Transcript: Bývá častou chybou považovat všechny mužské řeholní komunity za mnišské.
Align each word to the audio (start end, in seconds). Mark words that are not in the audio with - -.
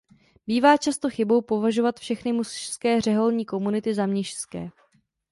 Bývá 0.47 0.77
častou 0.77 1.09
chybou 1.09 1.41
považovat 1.41 1.99
všechny 1.99 2.33
mužské 2.33 3.01
řeholní 3.01 3.45
komunity 3.45 3.93
za 3.93 4.05
mnišské. 4.05 4.69